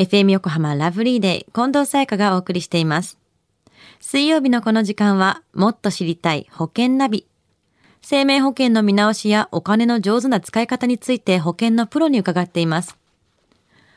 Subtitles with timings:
[0.00, 3.18] FM 横浜ラブリーデー近藤沙耶香がお送りしています。
[4.00, 7.26] 水曜日のこの時間はもっと知りたい保険ナビ。
[8.00, 12.96] 生命保険の見直しやお金の上手な使い方について保険のプロに伺っています。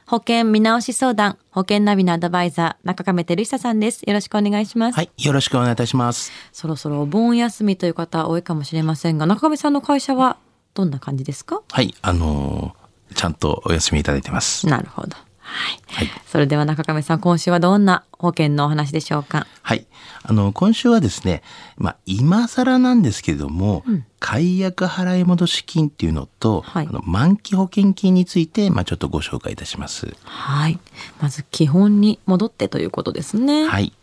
[0.05, 4.01] 保険見直し相談、保険ナビのアドバイザー、中亀照久さんです。
[4.01, 4.97] よろしくお願いします。
[4.97, 6.33] はい、よろしくお願いいたします。
[6.51, 10.35] そろそろお盆休みという方多いかもしれませんが、中亀さんの会社は
[10.73, 11.61] どんな感じですか？
[11.71, 12.83] はい、あのー
[13.15, 14.67] ちゃんとお休みいただいてます。
[14.67, 15.15] なるほど。
[15.43, 15.81] はい。
[15.87, 19.45] はいそれでは中亀さん、今週はどんな保険のお話でしょうか？
[19.61, 19.85] はい。
[20.23, 21.43] あの、今週はですね、
[21.77, 23.83] まあ、今更なんですけれども、
[24.19, 30.15] 解約払い戻し金っていうのと、はいあの満期保険金について、まあ、ちょっとご紹介いたします。
[30.23, 30.79] はい。
[31.21, 33.67] まず基本に戻ってということですね。
[33.67, 33.93] はい。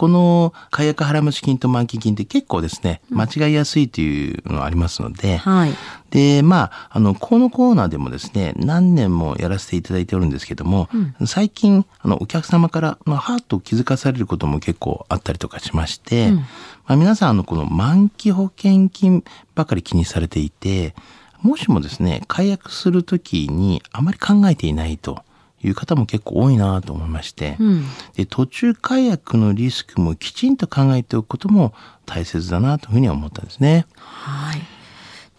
[0.00, 5.74] この解約払い戻し金と満期金って結構ですね、間違いやすいというのがありますので、はい。
[6.08, 10.88] で、まあ、あの、このコーナーでもですね、何年もやらせていただいておるんですけども、
[11.26, 19.22] 最近、あの、お客様から、まあ、ハートを気づかされることも結構あったりとかしまして、まあ、皆さん、あの、この満期保険金
[19.54, 20.94] ばかり気にされていて、
[21.42, 25.24] もしもですね、解約するときにあまり考えていないと
[25.62, 27.84] いう方も結構多いなと思いまして、うん。
[28.14, 31.74] で途中解約のリスクもきちんと考えておくことも
[32.06, 33.86] 大切だなというふうには思ったんですね。
[33.96, 34.60] はい。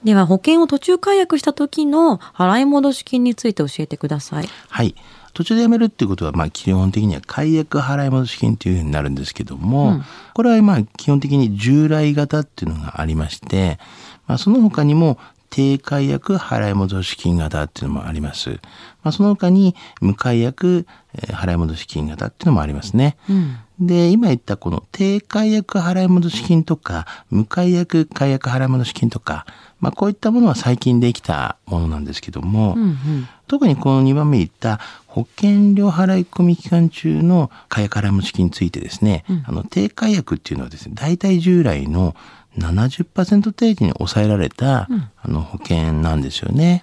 [0.04, 4.50] では、保険を途中解約した時の払い戻し金について教えてください。
[4.70, 4.96] はい。
[5.34, 10.02] 途中で辞めるっていうことは、まあ、基本的には解約払い戻し金というふうになるんですけども、
[10.34, 13.80] これはまあ、基本的に従来型っていうのがありまして、
[14.28, 15.18] まあ、その他にも、
[15.52, 18.50] 低解約払い戻し金型っていうのもあります。
[19.04, 23.18] まあ、その他に、無解約えー払い戻し金型っていうのもありますね。
[23.30, 23.58] うん。
[23.80, 29.46] で、今言ったこの低解約払い戻し金とか、無解約解約払い戻し金とか、
[29.82, 33.28] まあこういったものは最近できたものなんですけども、うんうん。
[33.48, 42.16] 特にこの2番目言った保険料払い込み期間中の解約払い戻し金についてですね、あの低解約っていうのはですね、大体従来の
[42.58, 46.82] 70%程度に抑えられた、あの保険なんですよね。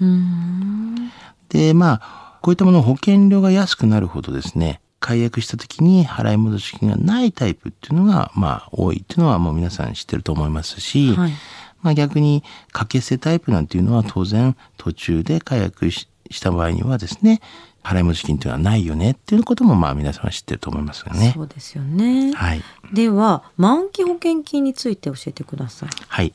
[1.49, 11.33] で、まあ、こういったもの保険料が安くなるほどですね、解約した時に払い戻し金がないタイプっていうのが、まあ、多いっていうのはもう皆さん知ってると思いますし、はい。
[11.81, 17.41] まあ逆に掛け捨てタイプなんていうのは当然途中で解約しした場合にはですね、
[17.89, 21.41] 払い戻し金っていうのはないよねっていうこともまあ皆さんは知ってると思いますよねそ。
[21.41, 22.33] うですよね。
[22.33, 22.63] はい。
[22.93, 25.89] では、満期保険金について教えてください。
[26.07, 26.33] はい。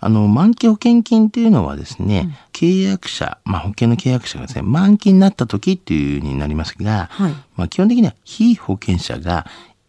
[0.00, 7.32] あの、満期保険金っていうのはですね、契約者、まあ保険の契約者がですね、満期になった時っていう風になりますが、はい。
[7.56, 9.46] まあ基本的には非保険者が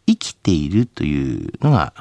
[0.07, 1.94] 生きているというのが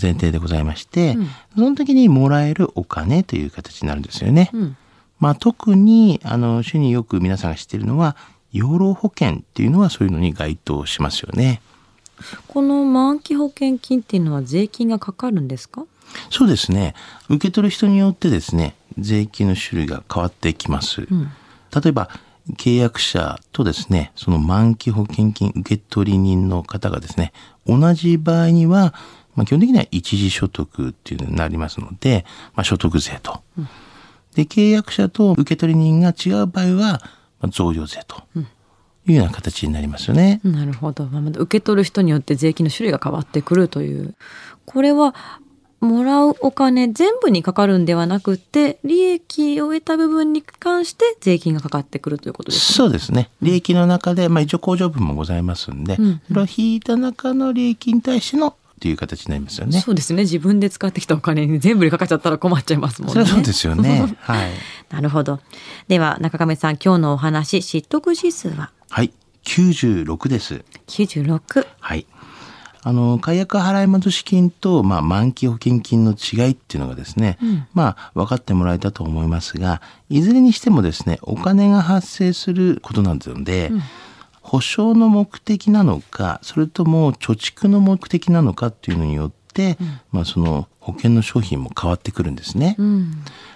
[0.00, 1.16] 前提でございまして、
[1.54, 4.50] その時にもらえるお金という形になるんですよね。
[4.52, 4.76] うん。
[5.18, 8.16] まあ特に、あの、主によく皆さんが知っているのは、
[8.52, 11.60] 養老保険っていうのはそういうのに該当しますよね。
[12.48, 15.86] この満期保険金っていうのは税金がかかるんですか？
[16.30, 16.94] そうですね。
[17.28, 21.02] 受け取る人によってですね、税金の種類が変わってきます。
[21.02, 21.30] ん
[21.74, 22.10] 例えば、
[22.56, 27.32] 契約者とですね、その満期保険金受取人の方がですね、
[27.66, 28.92] 同じ場合には、
[29.36, 32.24] まあ、基本的には一時所得っていうのになりますので、
[32.56, 33.40] まあ、所得税と。
[34.34, 37.02] で、契約者と受取人が違う場合は、まあ、
[37.48, 38.22] 贈与税と
[39.06, 40.40] いうような形になりますよね。
[40.44, 41.06] なるほど。
[41.06, 44.14] まあ、受け取る人によって税金の種類が変わってくるという。
[44.66, 45.14] これは、
[45.80, 52.76] もらうお金全部にかかるんではなくて、利益を得た部分に関して税金がかかってくるということですね。
[52.76, 53.30] そうですね。
[53.40, 59.78] 利益の中で、まあ一応控除分もございますんで、うんそれを引いた中の利益に対してのという形になりますよね。
[59.80, 60.22] そうですね。
[60.22, 63.24] 自分で使ってきたお金に全部にかかっちゃったら困っちゃいますもんね。
[63.26, 64.16] そうですよね。
[64.20, 64.50] はい。
[64.88, 65.38] なるほど。
[65.86, 68.72] では、中亀さん、今日のお話、知得指数は？
[68.88, 69.12] はい。
[69.44, 70.64] 96です。
[70.88, 71.66] 96。
[71.78, 72.06] はい。
[72.82, 77.38] あの、解約払い戻し金と、まあ、満期保険金の違いっていうのがですね、
[77.74, 83.70] まあ、分かってもらえたと思いますが、いずれにしてもですね、お金が発生することなので、
[84.50, 89.78] 保証の目的なのか、それとも貯蓄の目的なのかっていうのによって、
[90.10, 92.74] まあ、その保険の商品も変わってくるんですね。
[92.76, 93.12] うん。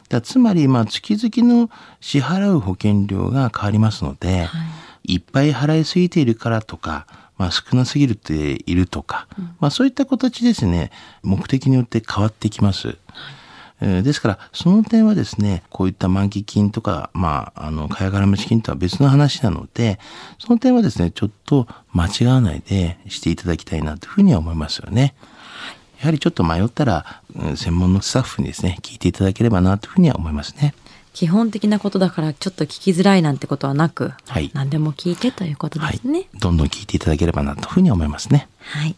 [0.08, 1.68] だつまり、まあ、月々の
[2.00, 4.48] 支払う保険料が変わりますので、
[5.02, 7.08] い、っぱい払いすぎているからとか、
[7.38, 9.26] まあ、少なすぎるっているとか、
[9.58, 10.92] まあ、そういった形ですね、
[11.24, 12.96] 目的によって変わってきます。
[13.86, 20.00] えーですから、その点はですね、こういった満期金とか、まあ、あの、買い払い戻し金とは別の話なので、
[20.38, 25.14] その点はですね、ちょっと間違わないでしていただきたいなというふうには思いますよね。
[26.00, 30.74] やはりちょっと迷ったら、うん専門のスタッフにですね、聞いていただければなというふうには思いますね。
[31.12, 36.26] 基本的なことだからちょっと聞きづらいなんてことはなく、はい何でも聞いてということですね。
[36.40, 38.48] どんどん聞いていただければなというふうに思いますね。
[38.60, 38.96] はい。